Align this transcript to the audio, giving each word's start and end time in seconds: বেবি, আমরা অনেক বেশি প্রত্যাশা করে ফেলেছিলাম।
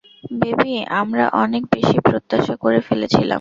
বেবি, 0.33 0.71
আমরা 1.01 1.25
অনেক 1.43 1.63
বেশি 1.71 1.97
প্রত্যাশা 1.99 2.55
করে 2.55 2.79
ফেলেছিলাম। 2.79 3.29